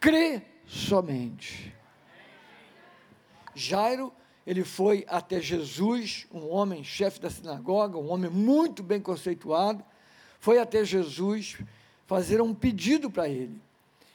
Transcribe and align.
crê 0.00 0.42
somente. 0.66 1.74
Jairo, 3.54 4.12
ele 4.46 4.64
foi 4.64 5.04
até 5.06 5.40
Jesus, 5.40 6.26
um 6.32 6.48
homem 6.48 6.82
chefe 6.82 7.20
da 7.20 7.28
sinagoga, 7.28 7.98
um 7.98 8.10
homem 8.10 8.30
muito 8.30 8.82
bem 8.82 9.00
conceituado, 9.00 9.84
foi 10.40 10.58
até 10.58 10.84
Jesus 10.84 11.58
fazer 12.06 12.40
um 12.40 12.54
pedido 12.54 13.10
para 13.10 13.28
ele. 13.28 13.60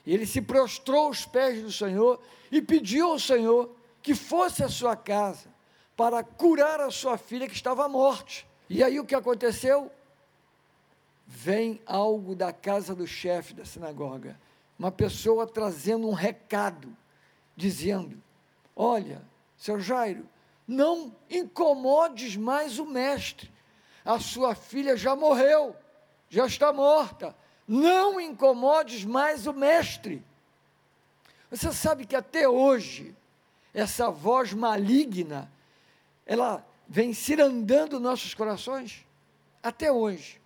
Ele 0.06 0.26
se 0.26 0.42
prostrou 0.42 1.08
aos 1.08 1.26
pés 1.26 1.62
do 1.62 1.72
Senhor 1.72 2.20
e 2.52 2.62
pediu 2.62 3.12
ao 3.12 3.20
Senhor 3.20 3.74
que 4.02 4.14
fosse 4.14 4.64
à 4.64 4.70
sua 4.70 4.96
casa 4.96 5.50
para 5.96 6.24
curar 6.24 6.82
a 6.82 6.92
sua 6.92 7.18
filha 7.18 7.48
que 7.48 7.56
estava 7.56 7.86
à 7.86 7.90
morte. 7.90 8.46
E 8.70 8.84
aí 8.84 9.00
o 9.00 9.06
que 9.06 9.16
aconteceu? 9.16 9.92
Vem 11.26 11.82
algo 11.86 12.36
da 12.36 12.52
casa 12.52 12.94
do 12.94 13.08
chefe 13.08 13.54
da 13.54 13.66
sinagoga, 13.66 14.40
uma 14.78 14.92
pessoa 14.92 15.48
trazendo 15.48 16.08
um 16.08 16.14
recado, 16.14 16.96
dizendo: 17.56 18.22
Olha, 18.76 19.22
seu 19.58 19.80
Jairo, 19.80 20.28
não 20.68 21.16
incomodes 21.30 22.36
mais 22.36 22.80
o 22.80 22.86
mestre, 22.86 23.52
a 24.04 24.20
sua 24.20 24.54
filha 24.54 24.98
já 24.98 25.16
morreu, 25.16 25.76
já 26.30 26.46
está 26.46 26.74
morta, 26.74 27.36
não 27.68 28.20
incomodes 28.20 29.06
mais 29.06 29.48
o 29.48 29.54
mestre. 29.54 30.24
Você 31.50 31.72
sabe 31.72 32.06
que 32.06 32.16
até 32.16 32.48
hoje, 32.48 33.16
essa 33.74 34.10
voz 34.10 34.54
maligna, 34.54 35.52
ela 36.26 36.66
vem 36.88 37.14
cirandando 37.14 38.00
nossos 38.00 38.34
corações, 38.34 39.06
até 39.64 39.92
hoje. 39.92 40.42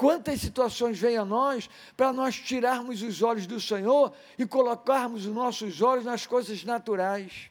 Quantas 0.00 0.40
situações 0.40 0.98
vêm 0.98 1.18
a 1.18 1.26
nós 1.26 1.68
para 1.94 2.10
nós 2.10 2.34
tirarmos 2.34 3.02
os 3.02 3.20
olhos 3.20 3.46
do 3.46 3.60
Senhor 3.60 4.14
e 4.38 4.46
colocarmos 4.46 5.26
os 5.26 5.34
nossos 5.34 5.82
olhos 5.82 6.06
nas 6.06 6.24
coisas 6.24 6.64
naturais, 6.64 7.50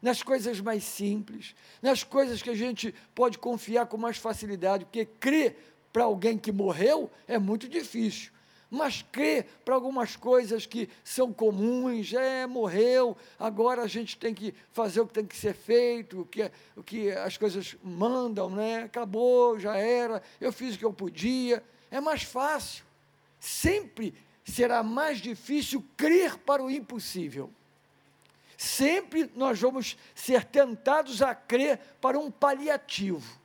nas 0.00 0.22
coisas 0.22 0.60
mais 0.60 0.84
simples, 0.84 1.52
nas 1.82 2.04
coisas 2.04 2.40
que 2.40 2.50
a 2.50 2.54
gente 2.54 2.94
pode 3.12 3.38
confiar 3.38 3.86
com 3.86 3.96
mais 3.96 4.18
facilidade, 4.18 4.84
porque 4.84 5.04
crer 5.04 5.74
para 5.92 6.04
alguém 6.04 6.38
que 6.38 6.52
morreu 6.52 7.10
é 7.26 7.40
muito 7.40 7.68
difícil. 7.68 8.30
Mas 8.70 9.02
crer 9.02 9.46
para 9.64 9.74
algumas 9.74 10.16
coisas 10.16 10.66
que 10.66 10.88
são 11.02 11.32
comuns, 11.32 12.12
é, 12.12 12.46
morreu, 12.46 13.16
agora 13.38 13.82
a 13.82 13.86
gente 13.88 14.16
tem 14.16 14.32
que 14.32 14.54
fazer 14.70 15.00
o 15.00 15.06
que 15.06 15.14
tem 15.14 15.26
que 15.26 15.36
ser 15.36 15.54
feito, 15.54 16.20
o 16.20 16.24
que, 16.24 16.50
o 16.76 16.82
que 16.82 17.10
as 17.10 17.36
coisas 17.36 17.76
mandam, 17.82 18.50
né? 18.50 18.84
acabou, 18.84 19.58
já 19.58 19.76
era, 19.76 20.22
eu 20.40 20.52
fiz 20.52 20.74
o 20.74 20.78
que 20.78 20.84
eu 20.84 20.92
podia, 20.92 21.62
é 21.96 22.00
mais 22.00 22.22
fácil. 22.22 22.84
Sempre 23.38 24.14
será 24.44 24.82
mais 24.82 25.18
difícil 25.18 25.84
crer 25.96 26.36
para 26.38 26.62
o 26.62 26.70
impossível. 26.70 27.50
Sempre 28.56 29.30
nós 29.34 29.60
vamos 29.60 29.96
ser 30.14 30.44
tentados 30.44 31.22
a 31.22 31.34
crer 31.34 31.78
para 32.00 32.18
um 32.18 32.30
paliativo 32.30 33.44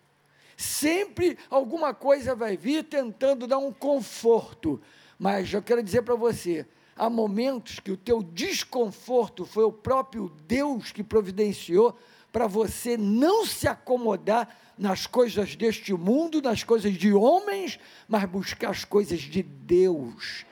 Sempre 0.59 1.37
alguma 1.49 1.93
coisa 1.93 2.35
vai 2.35 2.57
vir 2.57 2.83
tentando 2.83 3.47
dar 3.47 3.59
um 3.59 3.71
conforto. 3.71 4.81
Mas 5.17 5.53
eu 5.53 5.61
quero 5.61 5.81
dizer 5.81 6.01
para 6.01 6.15
você, 6.15 6.65
há 6.97 7.09
momentos 7.09 7.79
que 7.79 7.89
o 7.89 7.95
teu 7.95 8.21
desconforto 8.21 9.45
foi 9.45 9.63
o 9.63 9.71
próprio 9.71 10.29
Deus 10.45 10.91
que 10.91 11.01
providenciou 11.01 11.97
para 12.31 12.47
você 12.47 12.95
não 12.97 13.45
se 13.45 13.67
acomodar 13.67 14.55
nas 14.77 15.05
coisas 15.05 15.55
deste 15.55 15.93
mundo, 15.93 16.41
nas 16.41 16.63
coisas 16.63 16.93
de 16.93 17.13
homens, 17.13 17.79
mas 18.07 18.23
buscar 18.25 18.69
as 18.69 18.85
coisas 18.85 19.19
de 19.19 19.43
Deus. 19.43 20.45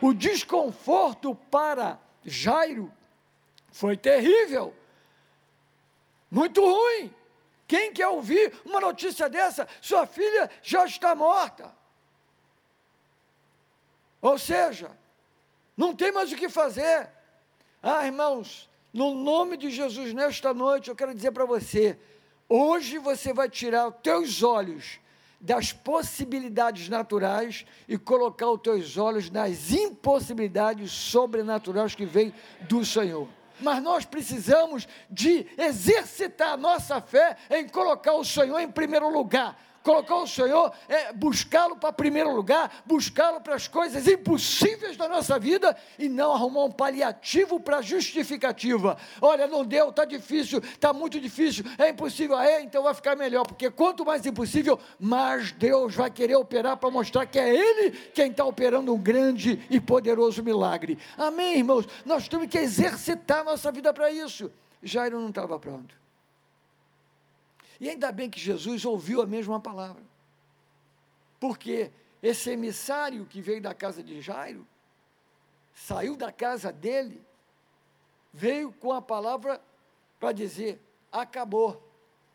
O 0.00 0.12
desconforto 0.12 1.34
para 1.50 1.98
Jairo 2.24 2.92
foi 3.70 3.96
terrível, 3.96 4.74
muito 6.30 6.60
ruim. 6.60 7.12
Quem 7.66 7.92
quer 7.92 8.08
ouvir 8.08 8.52
uma 8.64 8.80
notícia 8.80 9.28
dessa? 9.28 9.66
Sua 9.80 10.06
filha 10.06 10.50
já 10.62 10.84
está 10.84 11.14
morta. 11.14 11.74
Ou 14.20 14.38
seja, 14.38 14.90
não 15.76 15.94
tem 15.94 16.12
mais 16.12 16.30
o 16.30 16.36
que 16.36 16.48
fazer. 16.48 17.08
Ah, 17.82 18.06
irmãos, 18.06 18.68
no 18.92 19.14
nome 19.14 19.56
de 19.56 19.70
Jesus, 19.70 20.12
nesta 20.12 20.52
noite, 20.52 20.90
eu 20.90 20.96
quero 20.96 21.14
dizer 21.14 21.32
para 21.32 21.44
você: 21.44 21.98
hoje 22.48 22.98
você 22.98 23.32
vai 23.32 23.48
tirar 23.48 23.88
os 23.88 23.94
teus 24.02 24.42
olhos 24.42 25.00
das 25.40 25.72
possibilidades 25.72 26.88
naturais 26.88 27.64
e 27.88 27.98
colocar 27.98 28.50
os 28.50 28.60
teus 28.60 28.96
olhos 28.96 29.30
nas 29.30 29.72
impossibilidades 29.72 30.92
sobrenaturais 30.92 31.94
que 31.94 32.04
vêm 32.04 32.32
do 32.68 32.84
Senhor. 32.84 33.26
Mas 33.60 33.82
nós 33.82 34.04
precisamos 34.04 34.86
de 35.10 35.46
exercitar 35.56 36.52
a 36.52 36.56
nossa 36.56 37.00
fé 37.00 37.36
em 37.50 37.68
colocar 37.68 38.12
o 38.14 38.24
Senhor 38.24 38.60
em 38.60 38.70
primeiro 38.70 39.08
lugar 39.08 39.58
colocar 39.82 40.16
o 40.16 40.26
Senhor, 40.26 40.72
é, 40.88 41.12
buscá-lo 41.12 41.76
para 41.76 41.92
primeiro 41.92 42.34
lugar, 42.34 42.82
buscá-lo 42.86 43.40
para 43.40 43.54
as 43.54 43.68
coisas 43.68 44.06
impossíveis 44.06 44.96
da 44.96 45.08
nossa 45.08 45.38
vida 45.38 45.76
e 45.98 46.08
não 46.08 46.32
arrumar 46.32 46.64
um 46.64 46.70
paliativo 46.70 47.60
para 47.60 47.82
justificativa. 47.82 48.96
Olha, 49.20 49.46
não 49.46 49.64
deu, 49.64 49.90
está 49.90 50.04
difícil, 50.04 50.58
está 50.60 50.92
muito 50.92 51.20
difícil, 51.20 51.64
é 51.78 51.88
impossível, 51.90 52.38
é, 52.38 52.62
então 52.62 52.82
vai 52.82 52.94
ficar 52.94 53.16
melhor, 53.16 53.46
porque 53.46 53.70
quanto 53.70 54.04
mais 54.04 54.24
impossível, 54.26 54.78
mais 54.98 55.52
Deus 55.52 55.94
vai 55.94 56.10
querer 56.10 56.36
operar 56.36 56.76
para 56.76 56.90
mostrar 56.90 57.26
que 57.26 57.38
é 57.38 57.54
Ele 57.54 57.90
quem 58.14 58.30
está 58.30 58.44
operando 58.44 58.94
um 58.94 58.98
grande 58.98 59.64
e 59.68 59.80
poderoso 59.80 60.42
milagre. 60.42 60.98
Amém, 61.16 61.58
irmãos? 61.58 61.86
Nós 62.04 62.28
temos 62.28 62.46
que 62.48 62.58
exercitar 62.58 63.44
nossa 63.44 63.70
vida 63.70 63.92
para 63.92 64.10
isso. 64.10 64.50
Jairo 64.82 65.20
não 65.20 65.28
estava 65.28 65.58
pronto. 65.58 66.01
E 67.82 67.90
ainda 67.90 68.12
bem 68.12 68.30
que 68.30 68.38
Jesus 68.38 68.84
ouviu 68.84 69.20
a 69.20 69.26
mesma 69.26 69.58
palavra. 69.58 70.04
Porque 71.40 71.90
esse 72.22 72.48
emissário 72.50 73.26
que 73.26 73.40
veio 73.42 73.60
da 73.60 73.74
casa 73.74 74.04
de 74.04 74.20
Jairo, 74.20 74.64
saiu 75.74 76.16
da 76.16 76.30
casa 76.30 76.72
dele, 76.72 77.20
veio 78.32 78.72
com 78.72 78.92
a 78.92 79.02
palavra 79.02 79.60
para 80.20 80.30
dizer: 80.30 80.80
acabou, 81.10 81.82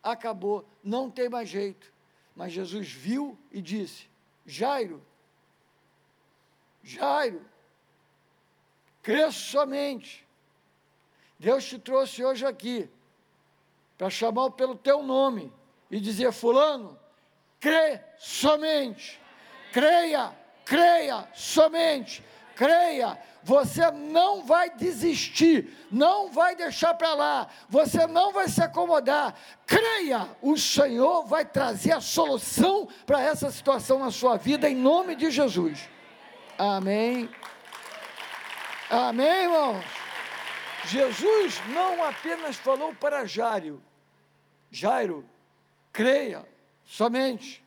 acabou, 0.02 0.68
não 0.84 1.10
tem 1.10 1.30
mais 1.30 1.48
jeito. 1.48 1.90
Mas 2.36 2.52
Jesus 2.52 2.92
viu 2.92 3.38
e 3.50 3.62
disse: 3.62 4.06
Jairo, 4.44 5.02
Jairo, 6.82 7.40
cresça 9.02 9.38
somente. 9.38 10.28
Deus 11.38 11.64
te 11.64 11.78
trouxe 11.78 12.22
hoje 12.22 12.44
aqui 12.44 12.90
para 13.98 14.08
chamar 14.08 14.50
pelo 14.52 14.76
teu 14.76 15.02
nome 15.02 15.52
e 15.90 15.98
dizer: 15.98 16.32
Fulano, 16.32 16.96
crê 17.58 18.00
somente, 18.16 19.20
creia, 19.72 20.32
creia 20.64 21.28
somente, 21.34 22.24
creia. 22.54 23.18
Você 23.42 23.90
não 23.90 24.44
vai 24.44 24.68
desistir, 24.68 25.74
não 25.90 26.30
vai 26.30 26.54
deixar 26.54 26.92
para 26.94 27.14
lá, 27.14 27.48
você 27.68 28.06
não 28.06 28.32
vai 28.32 28.46
se 28.48 28.62
acomodar. 28.62 29.34
Creia, 29.66 30.28
o 30.42 30.56
Senhor 30.56 31.24
vai 31.24 31.44
trazer 31.44 31.92
a 31.92 32.00
solução 32.00 32.88
para 33.06 33.22
essa 33.22 33.50
situação 33.50 33.98
na 34.00 34.10
sua 34.10 34.36
vida, 34.36 34.68
em 34.68 34.76
nome 34.76 35.14
de 35.16 35.30
Jesus. 35.30 35.88
Amém. 36.58 37.28
Amém, 38.90 39.44
irmãos. 39.44 39.84
Jesus 40.84 41.60
não 41.68 42.04
apenas 42.04 42.56
falou 42.56 42.94
para 42.94 43.24
Jário, 43.24 43.82
Jairo, 44.70 45.24
creia 45.92 46.46
somente. 46.84 47.64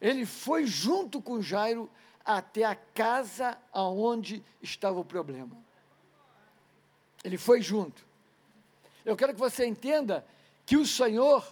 Ele 0.00 0.26
foi 0.26 0.66
junto 0.66 1.20
com 1.20 1.40
Jairo 1.40 1.90
até 2.24 2.64
a 2.64 2.74
casa 2.74 3.58
aonde 3.72 4.42
estava 4.62 4.98
o 4.98 5.04
problema. 5.04 5.56
Ele 7.22 7.38
foi 7.38 7.60
junto. 7.60 8.04
Eu 9.04 9.16
quero 9.16 9.32
que 9.32 9.40
você 9.40 9.66
entenda 9.66 10.26
que 10.66 10.76
o 10.76 10.86
Senhor, 10.86 11.46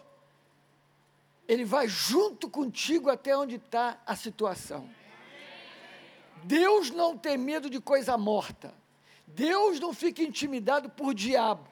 Ele 1.47 1.65
vai 1.65 1.89
junto 1.89 2.49
contigo 2.49 3.11
até 3.11 3.37
onde 3.37 3.57
está 3.57 4.01
a 4.07 4.17
situação. 4.17 4.89
Deus 6.45 6.91
não 6.91 7.17
tem 7.17 7.39
medo 7.39 7.71
de 7.71 7.81
coisa 7.81 8.19
morta. 8.19 8.75
Deus 9.27 9.79
não 9.81 9.95
fica 9.95 10.23
intimidado 10.23 10.91
por 10.91 11.15
diabo. 11.15 11.72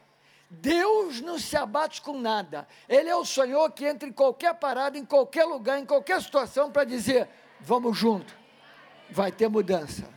Deus 0.50 1.20
não 1.20 1.38
se 1.38 1.56
abate 1.56 2.02
com 2.02 2.18
nada. 2.18 2.66
Ele 2.88 3.08
é 3.08 3.14
o 3.14 3.24
Senhor 3.24 3.70
que 3.70 3.86
entra 3.86 4.08
em 4.08 4.12
qualquer 4.12 4.52
parada, 4.54 4.98
em 4.98 5.04
qualquer 5.04 5.44
lugar, 5.44 5.78
em 5.78 5.86
qualquer 5.86 6.20
situação 6.20 6.72
para 6.72 6.82
dizer: 6.82 7.28
vamos 7.60 7.96
junto, 7.96 8.36
vai 9.08 9.30
ter 9.30 9.48
mudança. 9.48 10.08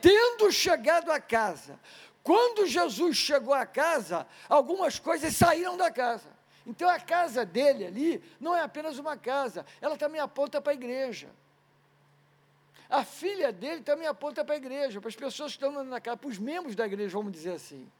Tendo 0.00 0.50
chegado 0.50 1.10
a 1.10 1.20
casa, 1.20 1.78
quando 2.22 2.66
Jesus 2.66 3.16
chegou 3.18 3.52
à 3.52 3.66
casa, 3.66 4.26
algumas 4.48 4.98
coisas 4.98 5.36
saíram 5.36 5.76
da 5.76 5.90
casa. 5.90 6.30
Então 6.66 6.88
a 6.88 6.98
casa 6.98 7.44
dele 7.44 7.84
ali 7.86 8.24
não 8.40 8.56
é 8.56 8.62
apenas 8.62 8.98
uma 8.98 9.18
casa, 9.18 9.66
ela 9.82 9.98
também 9.98 10.20
aponta 10.20 10.62
para 10.62 10.72
a 10.72 10.74
igreja. 10.74 11.28
a 12.88 13.04
filha 13.04 13.52
dele 13.52 13.82
também 13.82 14.06
aponta 14.06 14.42
para 14.42 14.54
a 14.54 14.58
igreja, 14.58 14.98
para 14.98 15.08
as 15.08 15.16
pessoas 15.16 15.54
que 15.54 15.62
estão 15.62 15.84
na 15.84 16.00
casa, 16.00 16.16
para 16.16 16.28
os 16.28 16.38
membros 16.38 16.74
da 16.74 16.86
igreja, 16.86 17.18
vamos 17.18 17.32
dizer 17.32 17.52
assim. 17.52 17.90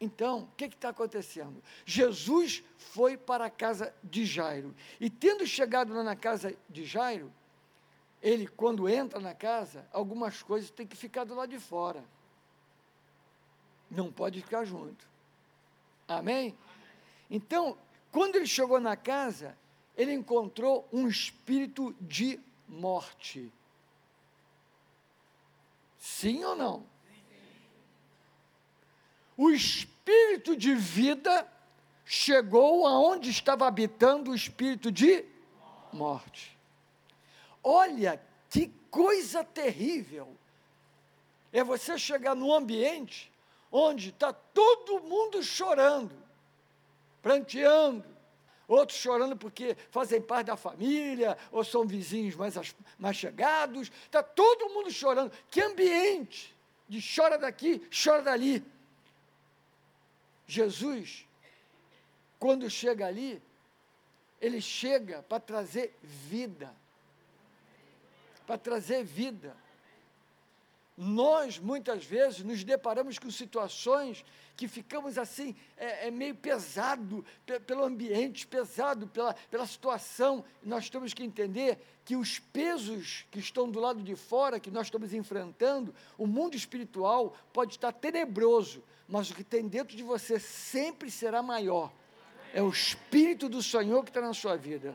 Então, 0.00 0.42
o 0.42 0.56
que 0.56 0.66
está 0.66 0.90
acontecendo? 0.90 1.62
Jesus 1.84 2.62
foi 2.76 3.16
para 3.16 3.46
a 3.46 3.50
casa 3.50 3.92
de 4.02 4.24
Jairo. 4.24 4.74
E 5.00 5.10
tendo 5.10 5.44
chegado 5.46 5.92
lá 5.92 6.04
na 6.04 6.14
casa 6.14 6.56
de 6.68 6.84
Jairo, 6.84 7.32
ele, 8.22 8.46
quando 8.46 8.88
entra 8.88 9.18
na 9.18 9.34
casa, 9.34 9.86
algumas 9.92 10.42
coisas 10.42 10.70
têm 10.70 10.86
que 10.86 10.96
ficar 10.96 11.24
do 11.24 11.34
lado 11.34 11.50
de 11.50 11.58
fora. 11.58 12.04
Não 13.90 14.12
pode 14.12 14.40
ficar 14.40 14.64
junto. 14.64 15.06
Amém? 16.06 16.56
Então, 17.30 17.76
quando 18.12 18.36
ele 18.36 18.46
chegou 18.46 18.78
na 18.78 18.96
casa, 18.96 19.56
ele 19.96 20.12
encontrou 20.12 20.88
um 20.92 21.08
espírito 21.08 21.94
de 22.00 22.40
morte. 22.68 23.52
Sim 25.98 26.44
ou 26.44 26.54
não? 26.54 26.86
O 29.38 29.50
espírito 29.50 30.56
de 30.56 30.74
vida 30.74 31.46
chegou 32.04 32.84
aonde 32.84 33.30
estava 33.30 33.68
habitando 33.68 34.32
o 34.32 34.34
espírito 34.34 34.90
de 34.90 35.24
morte. 35.92 36.58
Olha 37.62 38.20
que 38.50 38.66
coisa 38.90 39.44
terrível. 39.44 40.36
É 41.52 41.62
você 41.62 41.96
chegar 41.96 42.34
num 42.34 42.52
ambiente 42.52 43.32
onde 43.70 44.08
está 44.08 44.32
todo 44.32 45.00
mundo 45.04 45.40
chorando, 45.40 46.16
pranteando, 47.22 48.04
outros 48.66 48.98
chorando 48.98 49.36
porque 49.36 49.76
fazem 49.92 50.20
parte 50.20 50.48
da 50.48 50.56
família, 50.56 51.38
ou 51.52 51.62
são 51.62 51.86
vizinhos 51.86 52.34
mais, 52.34 52.74
mais 52.98 53.16
chegados, 53.16 53.92
está 54.04 54.20
todo 54.20 54.70
mundo 54.70 54.90
chorando. 54.90 55.30
Que 55.48 55.60
ambiente 55.60 56.52
de 56.88 57.00
chora 57.00 57.38
daqui, 57.38 57.80
chora 57.90 58.22
dali. 58.22 58.64
Jesus, 60.48 61.24
quando 62.40 62.68
chega 62.68 63.06
ali, 63.06 63.40
ele 64.40 64.60
chega 64.60 65.22
para 65.22 65.38
trazer 65.38 65.96
vida. 66.02 66.74
Para 68.44 68.58
trazer 68.58 69.04
vida 69.04 69.54
nós 71.00 71.60
muitas 71.60 72.04
vezes 72.04 72.42
nos 72.42 72.64
deparamos 72.64 73.20
com 73.20 73.30
situações 73.30 74.24
que 74.58 74.66
ficamos 74.66 75.16
assim, 75.16 75.54
é, 75.76 76.08
é 76.08 76.10
meio 76.10 76.34
pesado 76.34 77.24
pelo 77.64 77.84
ambiente, 77.84 78.44
pesado 78.44 79.06
pela, 79.06 79.32
pela 79.48 79.64
situação. 79.64 80.44
Nós 80.64 80.90
temos 80.90 81.14
que 81.14 81.22
entender 81.22 81.78
que 82.04 82.16
os 82.16 82.40
pesos 82.40 83.24
que 83.30 83.38
estão 83.38 83.70
do 83.70 83.78
lado 83.78 84.02
de 84.02 84.16
fora, 84.16 84.58
que 84.58 84.68
nós 84.68 84.88
estamos 84.88 85.14
enfrentando, 85.14 85.94
o 86.18 86.26
mundo 86.26 86.56
espiritual 86.56 87.36
pode 87.52 87.74
estar 87.74 87.92
tenebroso, 87.92 88.82
mas 89.06 89.30
o 89.30 89.34
que 89.36 89.44
tem 89.44 89.68
dentro 89.68 89.96
de 89.96 90.02
você 90.02 90.40
sempre 90.40 91.08
será 91.08 91.40
maior. 91.40 91.92
É 92.52 92.60
o 92.60 92.68
Espírito 92.68 93.48
do 93.48 93.62
Senhor 93.62 94.02
que 94.02 94.10
está 94.10 94.20
na 94.20 94.34
sua 94.34 94.56
vida. 94.56 94.92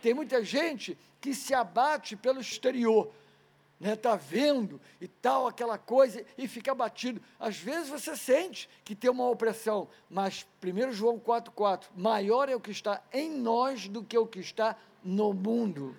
Tem 0.00 0.14
muita 0.14 0.44
gente 0.44 0.96
que 1.20 1.34
se 1.34 1.52
abate 1.52 2.14
pelo 2.14 2.40
exterior, 2.40 3.12
né, 3.80 3.96
tá 3.96 4.14
vendo 4.14 4.78
e 5.00 5.08
tal, 5.08 5.46
aquela 5.46 5.78
coisa, 5.78 6.22
e 6.36 6.46
fica 6.46 6.74
batido. 6.74 7.20
Às 7.38 7.56
vezes 7.56 7.88
você 7.88 8.14
sente 8.14 8.68
que 8.84 8.94
tem 8.94 9.10
uma 9.10 9.26
opressão, 9.26 9.88
mas 10.08 10.46
1 10.62 10.92
João 10.92 11.18
4,4, 11.18 11.86
maior 11.96 12.50
é 12.50 12.54
o 12.54 12.60
que 12.60 12.70
está 12.70 13.02
em 13.10 13.30
nós 13.30 13.88
do 13.88 14.04
que 14.04 14.18
o 14.18 14.26
que 14.26 14.38
está 14.38 14.76
no 15.02 15.32
mundo. 15.32 15.96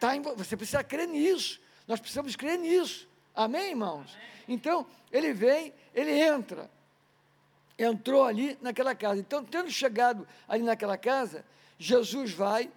Tá 0.00 0.16
em, 0.16 0.22
você 0.22 0.56
precisa 0.56 0.82
crer 0.82 1.06
nisso, 1.06 1.60
nós 1.86 2.00
precisamos 2.00 2.34
crer 2.34 2.58
nisso. 2.58 3.06
Amém, 3.34 3.70
irmãos? 3.70 4.16
Então, 4.48 4.86
ele 5.12 5.34
vem, 5.34 5.74
ele 5.94 6.12
entra. 6.12 6.70
Entrou 7.78 8.24
ali 8.24 8.58
naquela 8.60 8.94
casa. 8.94 9.20
Então, 9.20 9.44
tendo 9.44 9.70
chegado 9.70 10.26
ali 10.48 10.62
naquela 10.62 10.96
casa, 10.96 11.44
Jesus 11.78 12.32
vai 12.32 12.70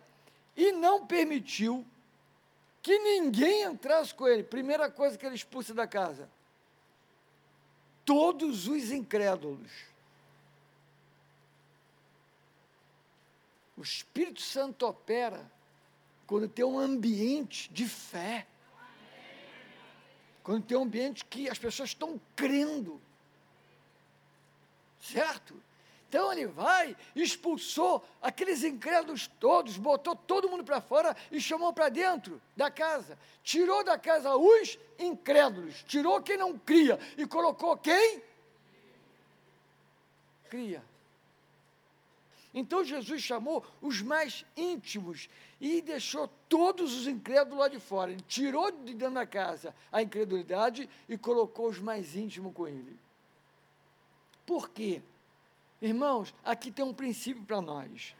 e 0.55 0.71
não 0.71 1.05
permitiu 1.05 1.85
que 2.83 2.99
ninguém 2.99 3.63
entrasse 3.63 4.13
com 4.13 4.27
ele. 4.27 4.43
Primeira 4.43 4.91
coisa 4.91 5.17
que 5.17 5.25
ele 5.25 5.35
expulsa 5.35 5.73
da 5.73 5.87
casa. 5.87 6.29
Todos 8.03 8.67
os 8.67 8.91
incrédulos. 8.91 9.71
O 13.77 13.81
Espírito 13.81 14.41
Santo 14.41 14.85
opera 14.85 15.49
quando 16.27 16.49
tem 16.49 16.65
um 16.65 16.77
ambiente 16.77 17.71
de 17.71 17.87
fé. 17.87 18.45
Quando 20.43 20.65
tem 20.65 20.77
um 20.77 20.83
ambiente 20.83 21.23
que 21.23 21.49
as 21.49 21.57
pessoas 21.57 21.89
estão 21.89 22.19
crendo. 22.35 23.01
Certo? 24.99 25.55
Então 26.13 26.31
ele 26.31 26.45
vai, 26.45 26.95
expulsou 27.15 28.05
aqueles 28.21 28.63
incrédulos 28.63 29.25
todos, 29.39 29.77
botou 29.77 30.15
todo 30.15 30.47
mundo 30.47 30.63
para 30.63 30.79
fora 30.79 31.17
e 31.31 31.41
chamou 31.41 31.73
para 31.73 31.89
dentro 31.89 32.39
da 32.55 32.69
casa. 32.69 33.17
Tirou 33.43 33.83
da 33.83 33.97
casa 33.97 34.35
os 34.35 34.77
incrédulos, 34.99 35.83
tirou 35.87 36.21
quem 36.21 36.37
não 36.37 36.55
cria 36.55 36.99
e 37.17 37.25
colocou 37.25 37.75
quem? 37.77 38.21
Cria. 40.51 40.83
Então 42.53 42.83
Jesus 42.83 43.23
chamou 43.23 43.65
os 43.81 43.99
mais 44.03 44.45
íntimos 44.55 45.27
e 45.59 45.81
deixou 45.81 46.29
todos 46.47 46.95
os 46.95 47.07
incrédulos 47.07 47.57
lá 47.57 47.67
de 47.67 47.79
fora. 47.79 48.11
Ele 48.11 48.21
tirou 48.27 48.69
de 48.71 48.93
dentro 48.93 49.15
da 49.15 49.25
casa 49.25 49.73
a 49.91 50.03
incredulidade 50.03 50.87
e 51.09 51.17
colocou 51.17 51.69
os 51.69 51.79
mais 51.79 52.15
íntimos 52.15 52.53
com 52.53 52.67
ele. 52.67 52.99
Por 54.45 54.69
quê? 54.69 55.01
Irmãos, 55.83 56.33
aqui 56.45 56.71
tem 56.71 56.85
um 56.85 56.93
princípio 56.93 57.43
para 57.43 57.59
nós. 57.59 58.15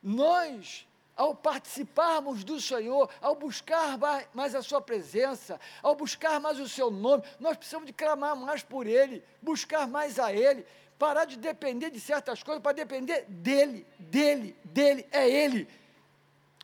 Nós, 0.00 0.86
ao 1.16 1.34
participarmos 1.34 2.44
do 2.44 2.60
Senhor, 2.60 3.10
ao 3.20 3.34
buscar 3.34 3.98
mais 4.32 4.54
a 4.54 4.62
Sua 4.62 4.80
presença, 4.80 5.58
ao 5.82 5.96
buscar 5.96 6.38
mais 6.38 6.60
o 6.60 6.68
Seu 6.68 6.88
nome, 6.88 7.24
nós 7.40 7.56
precisamos 7.56 7.88
de 7.88 7.92
clamar 7.92 8.36
mais 8.36 8.62
por 8.62 8.86
Ele, 8.86 9.24
buscar 9.42 9.88
mais 9.88 10.20
a 10.20 10.32
Ele, 10.32 10.64
parar 10.96 11.24
de 11.24 11.36
depender 11.36 11.90
de 11.90 11.98
certas 11.98 12.44
coisas 12.44 12.62
para 12.62 12.70
depender 12.70 13.24
dEle, 13.28 13.84
dEle, 13.98 14.56
dEle, 14.62 15.04
é 15.10 15.28
Ele. 15.28 15.66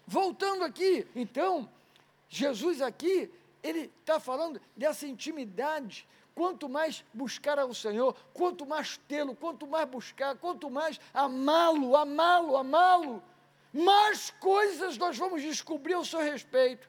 Voltando 0.06 0.62
aqui, 0.62 1.04
então, 1.12 1.68
Jesus 2.28 2.80
aqui, 2.80 3.28
ele 3.64 3.90
está 4.00 4.20
falando 4.20 4.60
dessa 4.76 5.08
intimidade 5.08 6.06
Quanto 6.34 6.68
mais 6.68 7.04
buscar 7.12 7.58
ao 7.58 7.74
Senhor, 7.74 8.16
quanto 8.32 8.64
mais 8.64 8.96
tê-lo, 9.08 9.34
quanto 9.34 9.66
mais 9.66 9.88
buscar, 9.88 10.36
quanto 10.36 10.70
mais 10.70 10.98
amá-lo, 11.12 11.96
amá-lo, 11.96 12.56
amá-lo, 12.56 13.22
mais 13.72 14.30
coisas 14.40 14.96
nós 14.96 15.16
vamos 15.16 15.42
descobrir 15.42 15.94
ao 15.94 16.04
seu 16.04 16.20
respeito. 16.20 16.88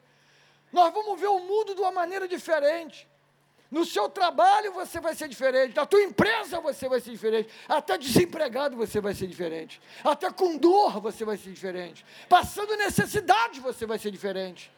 Nós 0.72 0.92
vamos 0.92 1.20
ver 1.20 1.28
o 1.28 1.38
mundo 1.38 1.74
de 1.74 1.80
uma 1.80 1.92
maneira 1.92 2.26
diferente. 2.26 3.08
No 3.70 3.84
seu 3.84 4.08
trabalho 4.08 4.72
você 4.72 5.00
vai 5.00 5.14
ser 5.14 5.28
diferente, 5.28 5.74
na 5.74 5.84
tua 5.84 6.02
empresa 6.02 6.60
você 6.60 6.88
vai 6.88 7.00
ser 7.00 7.10
diferente, 7.10 7.52
até 7.68 7.98
desempregado 7.98 8.76
você 8.76 9.00
vai 9.00 9.14
ser 9.14 9.26
diferente, 9.26 9.80
até 10.04 10.30
com 10.30 10.56
dor 10.56 11.00
você 11.00 11.24
vai 11.24 11.36
ser 11.36 11.50
diferente, 11.50 12.04
passando 12.28 12.76
necessidade 12.76 13.60
você 13.60 13.84
vai 13.84 13.98
ser 13.98 14.10
diferente. 14.10 14.70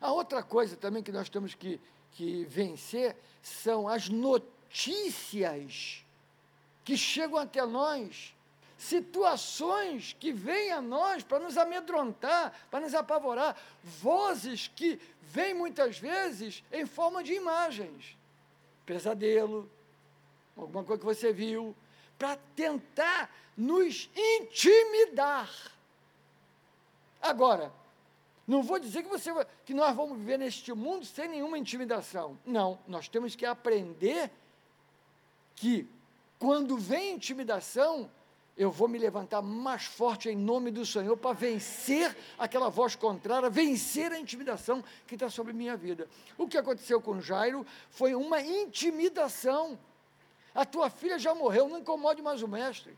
A 0.00 0.12
outra 0.12 0.42
coisa 0.42 0.76
também 0.76 1.02
que 1.02 1.12
nós 1.12 1.28
temos 1.28 1.54
que, 1.54 1.80
que 2.12 2.44
vencer 2.44 3.16
são 3.42 3.88
as 3.88 4.08
notícias 4.08 6.04
que 6.84 6.96
chegam 6.96 7.38
até 7.38 7.64
nós, 7.66 8.34
situações 8.78 10.16
que 10.18 10.32
vêm 10.32 10.70
a 10.70 10.80
nós 10.80 11.22
para 11.22 11.40
nos 11.40 11.56
amedrontar, 11.56 12.52
para 12.70 12.80
nos 12.80 12.94
apavorar, 12.94 13.56
vozes 13.82 14.70
que 14.74 15.00
vêm 15.22 15.54
muitas 15.54 15.98
vezes 15.98 16.62
em 16.72 16.86
forma 16.86 17.24
de 17.24 17.32
imagens, 17.32 18.16
pesadelo, 18.84 19.68
alguma 20.56 20.84
coisa 20.84 21.00
que 21.00 21.06
você 21.06 21.32
viu, 21.32 21.74
para 22.18 22.36
tentar 22.54 23.30
nos 23.56 24.08
intimidar. 24.14 25.50
Agora, 27.20 27.72
não 28.46 28.62
vou 28.62 28.78
dizer 28.78 29.02
que, 29.02 29.08
você, 29.08 29.30
que 29.64 29.74
nós 29.74 29.94
vamos 29.94 30.18
viver 30.18 30.38
neste 30.38 30.72
mundo 30.72 31.04
sem 31.04 31.28
nenhuma 31.28 31.58
intimidação. 31.58 32.38
Não, 32.46 32.78
nós 32.86 33.08
temos 33.08 33.34
que 33.34 33.44
aprender 33.44 34.30
que 35.56 35.88
quando 36.38 36.76
vem 36.76 37.14
intimidação, 37.14 38.08
eu 38.56 38.70
vou 38.70 38.86
me 38.86 38.98
levantar 38.98 39.42
mais 39.42 39.84
forte 39.84 40.28
em 40.28 40.36
nome 40.36 40.70
do 40.70 40.86
Senhor 40.86 41.16
para 41.16 41.32
vencer 41.32 42.16
aquela 42.38 42.68
voz 42.68 42.94
contrária, 42.94 43.50
vencer 43.50 44.12
a 44.12 44.18
intimidação 44.18 44.82
que 45.08 45.14
está 45.14 45.28
sobre 45.28 45.52
minha 45.52 45.76
vida. 45.76 46.08
O 46.38 46.46
que 46.46 46.56
aconteceu 46.56 47.00
com 47.00 47.20
Jairo 47.20 47.66
foi 47.90 48.14
uma 48.14 48.40
intimidação. 48.40 49.76
A 50.54 50.64
tua 50.64 50.88
filha 50.88 51.18
já 51.18 51.34
morreu, 51.34 51.68
não 51.68 51.78
incomode 51.78 52.22
mais 52.22 52.42
o 52.42 52.48
mestre. 52.48 52.96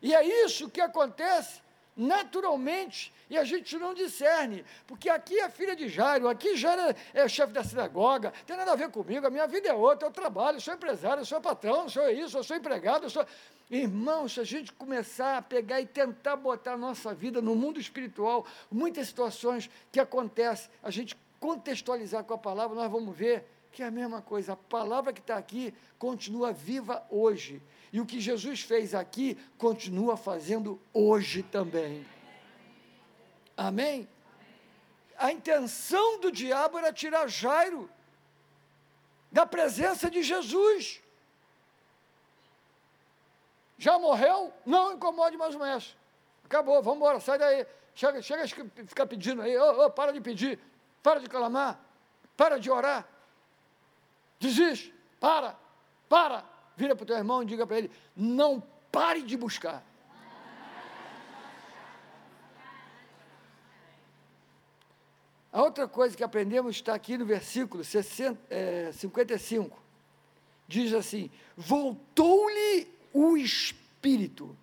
E 0.00 0.14
é 0.14 0.44
isso 0.44 0.70
que 0.70 0.80
acontece 0.80 1.60
naturalmente, 1.96 3.12
e 3.30 3.38
a 3.38 3.44
gente 3.44 3.76
não 3.78 3.94
discerne, 3.94 4.64
porque 4.86 5.08
aqui 5.08 5.40
é 5.40 5.48
filha 5.48 5.74
de 5.74 5.88
Jairo, 5.88 6.28
aqui 6.28 6.56
Jairo 6.56 6.82
é, 6.82 6.94
é 7.14 7.28
chefe 7.28 7.52
da 7.52 7.64
sinagoga, 7.64 8.32
tem 8.46 8.56
nada 8.56 8.72
a 8.72 8.76
ver 8.76 8.90
comigo, 8.90 9.26
a 9.26 9.30
minha 9.30 9.46
vida 9.46 9.68
é 9.68 9.72
outra, 9.72 10.06
eu 10.06 10.12
trabalho, 10.12 10.56
eu 10.56 10.60
sou 10.60 10.74
empresário, 10.74 11.22
eu 11.22 11.24
sou 11.24 11.40
patrão, 11.40 11.84
eu 11.84 11.88
sou 11.88 12.08
isso, 12.10 12.36
eu 12.36 12.44
sou 12.44 12.56
empregado, 12.56 13.04
eu 13.04 13.10
sou... 13.10 13.24
Irmãos, 13.68 14.34
se 14.34 14.40
a 14.40 14.44
gente 14.44 14.72
começar 14.72 15.38
a 15.38 15.42
pegar 15.42 15.80
e 15.80 15.86
tentar 15.86 16.36
botar 16.36 16.74
a 16.74 16.76
nossa 16.76 17.12
vida 17.12 17.42
no 17.42 17.56
mundo 17.56 17.80
espiritual, 17.80 18.46
muitas 18.70 19.08
situações 19.08 19.68
que 19.90 19.98
acontecem, 19.98 20.70
a 20.82 20.90
gente 20.90 21.16
contextualizar 21.40 22.22
com 22.22 22.34
a 22.34 22.38
palavra, 22.38 22.76
nós 22.76 22.90
vamos 22.90 23.16
ver 23.16 23.44
que 23.76 23.82
é 23.82 23.86
a 23.86 23.90
mesma 23.90 24.22
coisa, 24.22 24.54
a 24.54 24.56
palavra 24.56 25.12
que 25.12 25.20
está 25.20 25.36
aqui 25.36 25.74
continua 25.98 26.50
viva 26.50 27.06
hoje. 27.10 27.62
E 27.92 28.00
o 28.00 28.06
que 28.06 28.18
Jesus 28.18 28.62
fez 28.62 28.94
aqui, 28.94 29.36
continua 29.58 30.16
fazendo 30.16 30.80
hoje 30.94 31.42
também. 31.42 32.06
Amém? 33.54 34.08
A 35.18 35.30
intenção 35.30 36.18
do 36.20 36.32
diabo 36.32 36.78
era 36.78 36.90
tirar 36.90 37.28
Jairo 37.28 37.90
da 39.30 39.44
presença 39.44 40.10
de 40.10 40.22
Jesus. 40.22 41.02
Já 43.76 43.98
morreu? 43.98 44.54
Não 44.64 44.94
incomode 44.94 45.36
mais 45.36 45.54
o 45.54 45.58
mestre. 45.58 45.94
Acabou, 46.46 46.82
vamos 46.82 46.96
embora, 46.96 47.20
sai 47.20 47.36
daí. 47.36 47.66
Chega, 47.94 48.22
chega 48.22 48.44
a 48.44 48.86
ficar 48.86 49.04
pedindo 49.04 49.42
aí, 49.42 49.54
oh, 49.58 49.84
oh, 49.84 49.90
para 49.90 50.14
de 50.14 50.20
pedir, 50.22 50.58
para 51.02 51.20
de 51.20 51.28
clamar, 51.28 51.78
para 52.38 52.58
de 52.58 52.70
orar. 52.70 53.06
Desiste, 54.38 54.92
para, 55.18 55.58
para. 56.08 56.44
Vira 56.76 56.94
para 56.94 57.04
o 57.04 57.06
teu 57.06 57.16
irmão 57.16 57.42
e 57.42 57.46
diga 57.46 57.66
para 57.66 57.78
ele: 57.78 57.90
não 58.14 58.62
pare 58.92 59.22
de 59.22 59.36
buscar. 59.36 59.84
A 65.52 65.62
outra 65.62 65.88
coisa 65.88 66.14
que 66.14 66.22
aprendemos 66.22 66.76
está 66.76 66.94
aqui 66.94 67.16
no 67.16 67.24
versículo 67.24 67.82
60, 67.82 68.38
é, 68.50 68.92
55. 68.92 69.82
Diz 70.68 70.92
assim: 70.92 71.30
Voltou-lhe 71.56 72.86
o 73.10 73.38
espírito. 73.38 74.54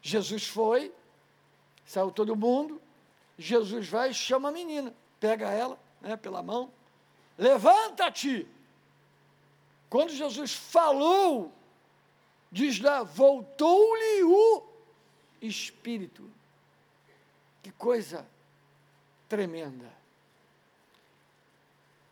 Jesus 0.00 0.46
foi, 0.46 0.92
saiu 1.84 2.12
todo 2.12 2.36
mundo. 2.36 2.80
Jesus 3.36 3.88
vai 3.88 4.10
e 4.10 4.14
chama 4.14 4.50
a 4.50 4.52
menina, 4.52 4.94
pega 5.18 5.50
ela 5.50 5.76
né, 6.00 6.16
pela 6.16 6.42
mão, 6.42 6.70
levanta-te. 7.36 8.46
Quando 9.94 10.10
Jesus 10.10 10.52
falou, 10.52 11.52
diz 12.50 12.80
lá, 12.80 13.04
voltou-lhe 13.04 14.24
o 14.24 14.66
espírito. 15.40 16.28
Que 17.62 17.70
coisa 17.70 18.26
tremenda. 19.28 19.88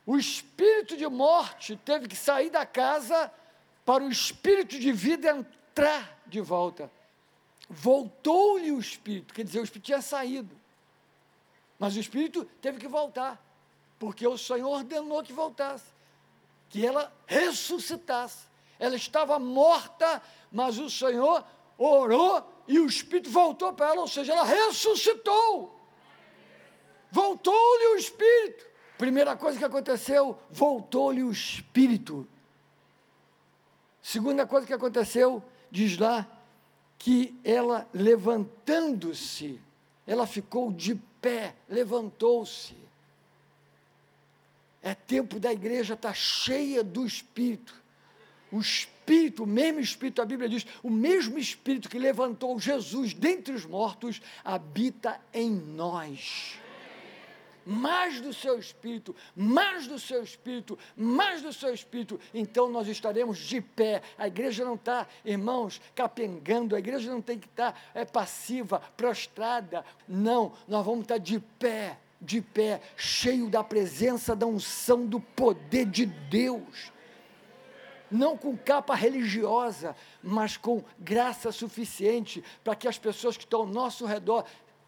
O 0.07 0.17
espírito 0.17 0.97
de 0.97 1.09
morte 1.09 1.75
teve 1.75 2.07
que 2.07 2.15
sair 2.15 2.51
da 2.51 2.65
casa 2.65 3.29
para 3.85 4.05
o 4.05 4.13
espírito 4.13 4.79
de 4.79 4.93
vida 4.93 5.31
entrar 5.31 6.23
de 6.25 6.41
volta. 6.41 6.89
Voltou-lhe 7.69 8.71
o 8.71 8.79
espírito, 8.79 9.35
quer 9.35 9.43
dizer, 9.43 9.59
o 9.59 9.65
espírito 9.65 9.87
tinha 9.87 10.01
saído. 10.01 10.57
Mas 11.81 11.97
o 11.97 11.99
espírito 11.99 12.45
teve 12.61 12.79
que 12.79 12.87
voltar, 12.87 13.45
porque 13.99 14.25
o 14.25 14.39
Senhor 14.39 14.69
ordenou 14.69 15.21
que 15.25 15.33
voltasse 15.33 16.01
que 16.73 16.85
ela 16.85 17.13
ressuscitasse. 17.27 18.47
Ela 18.79 18.97
estava 18.97 19.39
morta, 19.39 20.23
mas 20.51 20.79
o 20.79 20.89
Senhor 20.89 21.45
orou 21.77 22.43
e 22.67 22.81
o 22.81 22.87
Espírito 22.87 23.31
voltou 23.31 23.75
para 23.75 23.91
ela, 23.91 24.01
ou 24.01 24.09
seja, 24.09 24.33
ela 24.33 24.45
ressuscitou. 24.45 25.79
Voltou-lhe 27.11 27.89
o 27.89 27.97
Espírito. 27.97 28.65
Primeira 28.97 29.37
coisa 29.37 29.59
que 29.59 29.65
aconteceu, 29.65 30.39
voltou-lhe 30.51 31.23
o 31.23 31.31
Espírito. 31.31 32.27
Segunda 34.01 34.47
coisa 34.47 34.67
que 34.67 34.73
aconteceu, 34.73 35.43
diz 35.71 35.99
lá, 35.99 36.27
que 36.99 37.39
ela 37.45 37.87
levantando-se, 37.93 39.61
ela 40.07 40.27
ficou 40.27 40.73
de 40.73 40.95
pé, 41.21 41.55
levantou-se. 41.69 42.75
É 44.93 44.95
tempo 44.95 45.41
da 45.41 45.51
igreja 45.51 45.95
estar 45.95 46.11
tá 46.11 46.15
cheia 46.15 46.85
do 46.85 47.07
Espírito. 47.07 47.75
O 48.51 48.61
Espírito, 48.61 49.45
o 49.45 49.47
mesmo 49.47 49.81
Espírito, 49.81 50.21
a 50.21 50.27
Bíblia 50.27 50.51
diz, 50.51 50.67
o 50.83 50.91
mesmo 50.91 51.39
Espírito 51.39 51.89
que 51.89 51.99
levantou 51.99 52.61
Jesus 52.61 53.15
dentre 53.15 53.55
os 53.55 53.65
mortos, 53.65 54.21
habita 54.45 55.19
em 55.33 55.51
nós. 55.51 56.59
Mais 57.65 58.21
do 58.21 58.35
seu 58.35 58.59
Espírito, 58.59 59.17
mais 59.35 59.87
do 59.87 59.99
seu 59.99 60.23
Espírito, 60.23 60.79
mais 60.95 61.41
do 61.41 61.55
seu 61.55 61.73
Espírito, 61.73 62.21
então 62.35 62.69
nós 62.69 62.87
estaremos 62.87 63.39
de 63.39 63.63
pé. 63.63 64.03
A 64.19 64.27
igreja 64.27 64.63
não 64.63 64.75
está, 64.75 65.07
irmãos, 65.25 65.81
capengando, 65.95 66.77
a 66.77 66.79
igreja 66.79 67.11
não 67.11 67.23
tem 67.23 67.39
que 67.39 67.47
estar 67.47 67.73
tá, 67.73 67.81
é, 67.95 68.05
passiva, 68.05 68.79
prostrada. 68.95 69.87
Não, 70.07 70.53
nós 70.69 70.85
vamos 70.85 71.05
estar 71.05 71.15
tá 71.15 71.19
de 71.19 71.41
pé 71.59 71.97
de 72.23 72.41
pé, 72.41 72.81
cheio 72.97 73.51
da 73.51 73.65
presença, 73.65 74.35
da 74.37 74.47
unção, 74.47 75.05
do 75.05 75.19
poder 75.21 75.87
de 75.87 76.07
Deus. 76.07 76.93
Não 78.11 78.37
com 78.37 78.57
capa 78.57 78.95
religiosa, 78.95 79.97
mas 80.23 80.57
com 80.57 80.85
graça 80.99 81.51
suficiente 81.51 82.45
para 82.63 82.77
que 82.77 82.87
as 82.87 82.99
pessoas 82.99 83.37
que 83.37 83.45
estão 83.45 83.61
ao 83.61 83.67
nosso 83.67 84.07
redor 84.07 84.45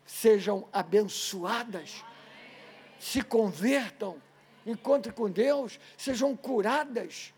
sejam 0.07 0.69
abençoadas, 0.73 2.05
se 3.01 3.23
convertam, 3.23 4.17
encontrem 4.65 5.15
com 5.15 5.31
Deus, 5.31 5.81
sejam 5.97 6.37
curadas. 6.37 7.35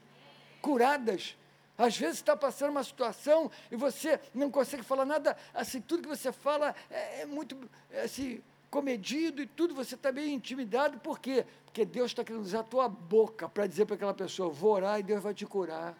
Curadas. 0.60 1.36
Às 1.78 1.96
vezes 1.96 2.16
está 2.16 2.36
passando 2.36 2.70
uma 2.70 2.84
situação 2.84 3.50
e 3.70 3.76
você 3.76 4.18
não 4.34 4.50
consegue 4.50 4.82
falar 4.82 5.04
nada, 5.04 5.36
assim, 5.52 5.80
tudo 5.80 6.02
que 6.02 6.08
você 6.08 6.32
fala 6.32 6.74
é, 6.90 7.22
é 7.22 7.26
muito 7.26 7.56
é, 7.90 8.02
assim, 8.02 8.42
comedido 8.70 9.42
e 9.42 9.46
tudo, 9.46 9.74
você 9.74 9.94
está 9.94 10.12
meio 10.12 10.28
intimidado, 10.28 10.98
por 10.98 11.18
quê? 11.18 11.44
Porque 11.64 11.84
Deus 11.84 12.10
está 12.10 12.24
querendo 12.24 12.42
usar 12.42 12.60
a 12.60 12.64
tua 12.64 12.88
boca 12.88 13.48
para 13.48 13.66
dizer 13.66 13.86
para 13.86 13.96
aquela 13.96 14.14
pessoa: 14.14 14.50
vou 14.50 14.72
orar 14.72 14.98
e 15.00 15.02
Deus 15.02 15.22
vai 15.22 15.34
te 15.34 15.46
curar. 15.46 15.88
Amém. 15.88 15.96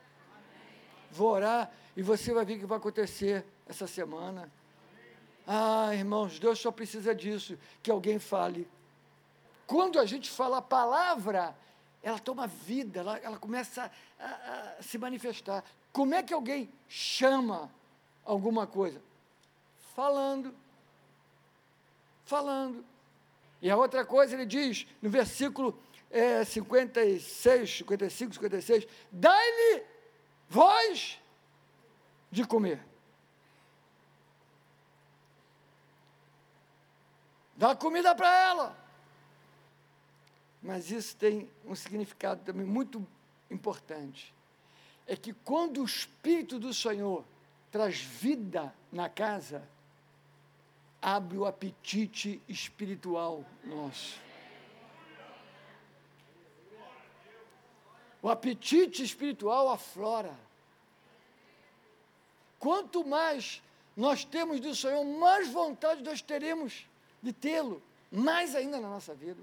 Vou 1.10 1.30
orar 1.30 1.70
e 1.96 2.02
você 2.02 2.32
vai 2.32 2.44
ver 2.44 2.56
o 2.56 2.58
que 2.60 2.66
vai 2.66 2.78
acontecer 2.78 3.44
essa 3.66 3.86
semana. 3.86 4.50
Ah, 5.46 5.94
irmãos, 5.94 6.38
Deus 6.38 6.58
só 6.58 6.72
precisa 6.72 7.14
disso, 7.14 7.58
que 7.82 7.90
alguém 7.90 8.18
fale. 8.18 8.68
Quando 9.66 9.98
a 9.98 10.04
gente 10.04 10.30
fala 10.30 10.58
a 10.58 10.62
palavra, 10.62 11.56
ela 12.02 12.18
toma 12.18 12.46
vida, 12.46 13.00
ela, 13.00 13.18
ela 13.18 13.36
começa 13.36 13.90
a, 14.18 14.76
a 14.78 14.82
se 14.82 14.98
manifestar. 14.98 15.64
Como 15.92 16.14
é 16.14 16.22
que 16.22 16.34
alguém 16.34 16.70
chama 16.88 17.70
alguma 18.24 18.66
coisa? 18.66 19.00
Falando 19.94 20.54
falando. 22.26 22.84
E 23.62 23.70
a 23.70 23.76
outra 23.76 24.04
coisa, 24.04 24.34
ele 24.34 24.44
diz 24.44 24.86
no 25.00 25.08
versículo 25.08 25.80
é, 26.10 26.44
56, 26.44 27.78
55, 27.78 28.34
56, 28.34 28.86
dai-lhe 29.10 29.82
voz 30.48 31.18
de 32.30 32.44
comer. 32.44 32.80
Dá 37.56 37.74
comida 37.74 38.14
para 38.14 38.28
ela. 38.28 38.86
Mas 40.62 40.90
isso 40.90 41.16
tem 41.16 41.48
um 41.64 41.74
significado 41.74 42.44
também 42.44 42.66
muito 42.66 43.06
importante. 43.50 44.34
É 45.06 45.16
que 45.16 45.32
quando 45.32 45.80
o 45.80 45.84
Espírito 45.84 46.58
do 46.58 46.74
Senhor 46.74 47.24
traz 47.70 48.00
vida 48.00 48.74
na 48.92 49.08
casa, 49.08 49.66
abre 51.00 51.36
o 51.38 51.44
apetite 51.44 52.42
espiritual 52.48 53.44
nosso. 53.64 54.20
O 58.22 58.28
apetite 58.28 59.02
espiritual 59.02 59.70
aflora. 59.70 60.36
Quanto 62.58 63.04
mais 63.04 63.62
nós 63.96 64.24
temos 64.24 64.60
do 64.60 64.74
Senhor, 64.74 65.04
mais 65.04 65.48
vontade 65.48 66.02
nós 66.02 66.20
teremos 66.20 66.86
de 67.22 67.32
tê-lo, 67.32 67.82
mais 68.10 68.54
ainda 68.54 68.80
na 68.80 68.88
nossa 68.88 69.14
vida. 69.14 69.40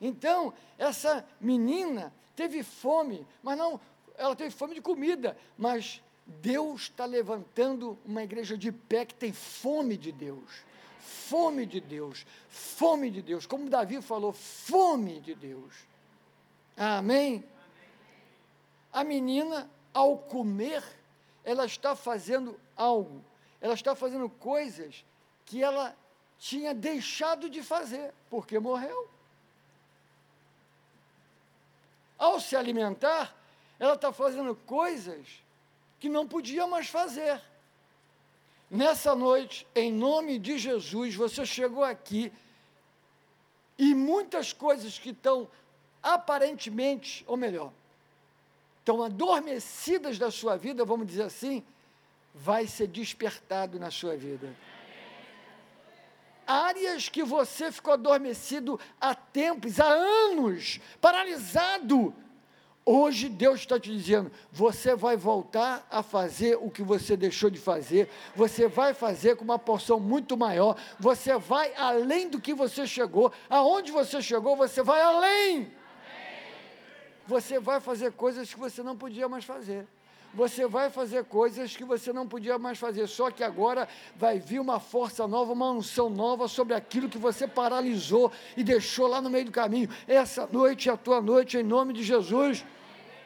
Então, 0.00 0.52
essa 0.76 1.26
menina 1.40 2.12
teve 2.34 2.62
fome, 2.62 3.26
mas 3.42 3.56
não, 3.56 3.80
ela 4.16 4.36
teve 4.36 4.50
fome 4.50 4.74
de 4.74 4.80
comida, 4.80 5.36
mas 5.56 6.02
Deus 6.26 6.82
está 6.82 7.04
levantando 7.04 7.98
uma 8.04 8.22
igreja 8.22 8.56
de 8.56 8.72
pé 8.72 9.04
que 9.04 9.14
tem 9.14 9.32
fome 9.32 9.96
de 9.96 10.10
Deus. 10.10 10.64
Fome 11.00 11.66
de 11.66 11.80
Deus, 11.80 12.26
fome 12.48 13.10
de 13.10 13.20
Deus, 13.20 13.46
como 13.46 13.68
Davi 13.68 14.00
falou, 14.00 14.32
fome 14.32 15.20
de 15.20 15.34
Deus. 15.34 15.72
Amém? 16.76 17.44
A 18.92 19.04
menina, 19.04 19.70
ao 19.92 20.16
comer, 20.16 20.82
ela 21.44 21.66
está 21.66 21.94
fazendo 21.94 22.58
algo, 22.76 23.22
ela 23.60 23.74
está 23.74 23.94
fazendo 23.94 24.28
coisas 24.28 25.04
que 25.44 25.62
ela 25.62 25.94
tinha 26.38 26.74
deixado 26.74 27.50
de 27.50 27.62
fazer, 27.62 28.12
porque 28.30 28.58
morreu. 28.58 29.08
Ao 32.18 32.40
se 32.40 32.56
alimentar, 32.56 33.36
ela 33.78 33.94
está 33.94 34.12
fazendo 34.12 34.54
coisas 34.54 35.43
que 36.04 36.08
não 36.10 36.28
podia 36.28 36.66
mais 36.66 36.86
fazer. 36.86 37.40
Nessa 38.70 39.14
noite, 39.14 39.66
em 39.74 39.90
nome 39.90 40.38
de 40.38 40.58
Jesus, 40.58 41.14
você 41.14 41.46
chegou 41.46 41.82
aqui 41.82 42.30
e 43.78 43.94
muitas 43.94 44.52
coisas 44.52 44.98
que 44.98 45.10
estão 45.10 45.48
aparentemente, 46.02 47.24
ou 47.26 47.38
melhor, 47.38 47.72
estão 48.80 49.02
adormecidas 49.02 50.18
da 50.18 50.30
sua 50.30 50.58
vida, 50.58 50.84
vamos 50.84 51.06
dizer 51.06 51.22
assim, 51.22 51.64
vai 52.34 52.66
ser 52.66 52.88
despertado 52.88 53.80
na 53.80 53.90
sua 53.90 54.14
vida. 54.14 54.54
Áreas 56.46 57.08
que 57.08 57.22
você 57.22 57.72
ficou 57.72 57.94
adormecido 57.94 58.78
há 59.00 59.14
tempos, 59.14 59.80
há 59.80 59.88
anos, 59.88 60.78
paralisado, 61.00 62.14
Hoje 62.86 63.30
Deus 63.30 63.60
está 63.60 63.80
te 63.80 63.90
dizendo: 63.90 64.30
você 64.52 64.94
vai 64.94 65.16
voltar 65.16 65.86
a 65.90 66.02
fazer 66.02 66.58
o 66.60 66.70
que 66.70 66.82
você 66.82 67.16
deixou 67.16 67.48
de 67.48 67.58
fazer, 67.58 68.10
você 68.36 68.68
vai 68.68 68.92
fazer 68.92 69.36
com 69.36 69.44
uma 69.44 69.58
porção 69.58 69.98
muito 69.98 70.36
maior, 70.36 70.76
você 71.00 71.36
vai 71.38 71.74
além 71.76 72.28
do 72.28 72.40
que 72.40 72.52
você 72.52 72.86
chegou, 72.86 73.32
aonde 73.48 73.90
você 73.90 74.20
chegou, 74.20 74.54
você 74.54 74.82
vai 74.82 75.00
além. 75.00 75.72
Você 77.26 77.58
vai 77.58 77.80
fazer 77.80 78.12
coisas 78.12 78.52
que 78.52 78.60
você 78.60 78.82
não 78.82 78.96
podia 78.96 79.28
mais 79.28 79.44
fazer. 79.44 79.86
Você 80.34 80.66
vai 80.66 80.90
fazer 80.90 81.24
coisas 81.24 81.76
que 81.76 81.84
você 81.84 82.12
não 82.12 82.26
podia 82.26 82.58
mais 82.58 82.78
fazer, 82.78 83.06
só 83.06 83.30
que 83.30 83.44
agora 83.44 83.88
vai 84.16 84.38
vir 84.38 84.60
uma 84.60 84.80
força 84.80 85.28
nova, 85.28 85.52
uma 85.52 85.70
unção 85.70 86.10
nova 86.10 86.48
sobre 86.48 86.74
aquilo 86.74 87.08
que 87.08 87.18
você 87.18 87.46
paralisou 87.46 88.32
e 88.56 88.64
deixou 88.64 89.06
lá 89.06 89.20
no 89.20 89.30
meio 89.30 89.44
do 89.44 89.52
caminho. 89.52 89.88
Essa 90.08 90.46
noite 90.50 90.88
é 90.88 90.92
a 90.92 90.96
tua 90.96 91.20
noite, 91.20 91.56
em 91.56 91.62
nome 91.62 91.92
de 91.92 92.02
Jesus. 92.02 92.64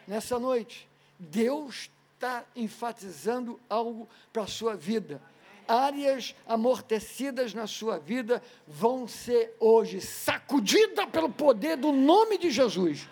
Nessa 0.06 0.38
noite, 0.38 0.88
Deus 1.18 1.90
está 2.14 2.44
enfatizando 2.54 3.58
algo 3.68 4.08
para 4.32 4.42
a 4.42 4.46
sua 4.46 4.74
vida 4.74 5.20
áreas 5.68 6.34
amortecidas 6.46 7.52
na 7.52 7.66
sua 7.66 7.98
vida 7.98 8.42
vão 8.66 9.06
ser 9.06 9.54
hoje 9.60 10.00
sacudidas 10.00 11.04
pelo 11.10 11.28
poder 11.28 11.76
do 11.76 11.92
nome 11.92 12.38
de 12.38 12.50
Jesus 12.50 13.06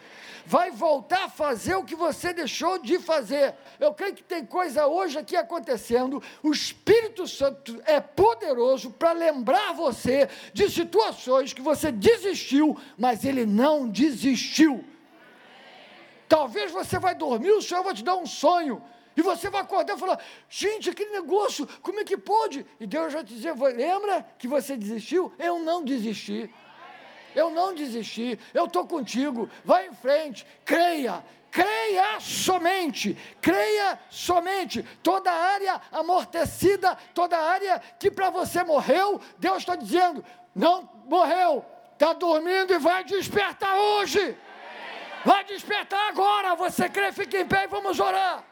vai 0.46 0.70
voltar 0.70 1.24
a 1.24 1.28
fazer 1.28 1.74
o 1.74 1.84
que 1.84 1.96
você 1.96 2.32
deixou 2.32 2.78
de 2.78 3.00
fazer. 3.00 3.54
Eu 3.80 3.92
creio 3.92 4.14
que 4.14 4.22
tem 4.22 4.46
coisa 4.46 4.86
hoje 4.86 5.18
aqui 5.18 5.36
acontecendo. 5.36 6.22
O 6.40 6.52
Espírito 6.52 7.26
Santo 7.26 7.82
é 7.84 8.00
poderoso 8.00 8.90
para 8.92 9.10
lembrar 9.12 9.72
você 9.72 10.28
de 10.52 10.70
situações 10.70 11.52
que 11.52 11.60
você 11.60 11.90
desistiu, 11.90 12.78
mas 12.96 13.24
ele 13.24 13.44
não 13.44 13.88
desistiu. 13.88 14.84
Talvez 16.28 16.70
você 16.70 16.98
vai 16.98 17.14
dormir, 17.14 17.50
o 17.50 17.62
Senhor 17.62 17.82
vai 17.82 17.94
te 17.94 18.04
dar 18.04 18.16
um 18.16 18.26
sonho. 18.26 18.80
E 19.16 19.22
você 19.22 19.50
vai 19.50 19.62
acordar 19.62 19.96
e 19.96 19.98
falar: 19.98 20.20
gente, 20.48 20.90
aquele 20.90 21.10
negócio, 21.10 21.66
como 21.82 21.98
é 22.00 22.04
que 22.04 22.16
pode? 22.16 22.64
E 22.78 22.86
Deus 22.86 23.12
vai 23.12 23.24
te 23.24 23.34
dizer: 23.34 23.54
lembra 23.54 24.24
que 24.38 24.46
você 24.46 24.76
desistiu? 24.76 25.32
Eu 25.38 25.58
não 25.58 25.82
desisti 25.82 26.52
eu 27.36 27.50
não 27.50 27.74
desisti, 27.74 28.38
eu 28.54 28.64
estou 28.64 28.86
contigo, 28.86 29.48
vai 29.62 29.86
em 29.86 29.92
frente, 29.92 30.46
creia, 30.64 31.22
creia 31.50 32.18
somente, 32.18 33.16
creia 33.42 33.98
somente. 34.08 34.82
Toda 35.02 35.30
área 35.30 35.80
amortecida, 35.92 36.96
toda 37.14 37.38
área 37.38 37.80
que 37.98 38.10
para 38.10 38.30
você 38.30 38.64
morreu, 38.64 39.20
Deus 39.38 39.58
está 39.58 39.76
dizendo: 39.76 40.24
não 40.54 40.90
morreu, 41.04 41.62
está 41.92 42.14
dormindo 42.14 42.72
e 42.72 42.78
vai 42.78 43.04
despertar 43.04 43.76
hoje. 43.76 44.36
Vai 45.22 45.44
despertar 45.44 46.08
agora. 46.08 46.54
Você 46.54 46.88
crê, 46.88 47.12
fique 47.12 47.36
em 47.36 47.46
pé 47.46 47.64
e 47.64 47.68
vamos 47.68 48.00
orar. 48.00 48.42